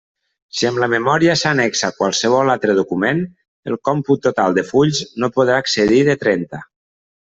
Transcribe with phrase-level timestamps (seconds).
[0.59, 3.23] Si amb la memòria s'annexa qualsevol altre document,
[3.73, 6.69] el còmput total de fulls no podrà excedir de trenta.